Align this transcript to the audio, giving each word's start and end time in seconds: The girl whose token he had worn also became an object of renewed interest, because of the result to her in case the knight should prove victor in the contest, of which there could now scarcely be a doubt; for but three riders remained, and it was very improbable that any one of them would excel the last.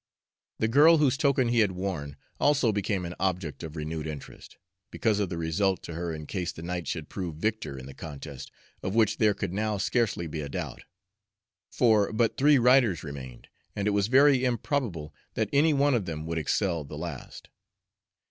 The 0.57 0.67
girl 0.67 0.97
whose 0.97 1.15
token 1.15 1.49
he 1.49 1.59
had 1.59 1.73
worn 1.73 2.17
also 2.39 2.71
became 2.71 3.05
an 3.05 3.13
object 3.19 3.61
of 3.61 3.75
renewed 3.75 4.07
interest, 4.07 4.57
because 4.89 5.19
of 5.19 5.29
the 5.29 5.37
result 5.37 5.83
to 5.83 5.93
her 5.93 6.11
in 6.11 6.25
case 6.25 6.51
the 6.51 6.63
knight 6.63 6.87
should 6.87 7.07
prove 7.07 7.35
victor 7.35 7.77
in 7.77 7.85
the 7.85 7.93
contest, 7.93 8.51
of 8.81 8.95
which 8.95 9.17
there 9.19 9.35
could 9.35 9.53
now 9.53 9.77
scarcely 9.77 10.25
be 10.25 10.41
a 10.41 10.49
doubt; 10.49 10.85
for 11.71 12.11
but 12.11 12.35
three 12.35 12.57
riders 12.57 13.03
remained, 13.03 13.49
and 13.75 13.87
it 13.87 13.91
was 13.91 14.07
very 14.07 14.43
improbable 14.43 15.13
that 15.35 15.49
any 15.53 15.71
one 15.71 15.93
of 15.93 16.05
them 16.05 16.25
would 16.25 16.39
excel 16.39 16.83
the 16.83 16.97
last. 16.97 17.49